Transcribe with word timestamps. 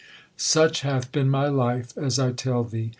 Such 0.37 0.81
hath 0.81 1.11
been 1.11 1.29
my 1.29 1.47
life, 1.47 1.95
as 1.95 2.17
I 2.17 2.31
tell 2.31 2.63
thee. 2.63 2.89